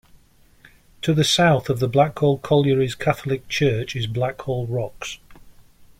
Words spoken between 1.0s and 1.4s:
To the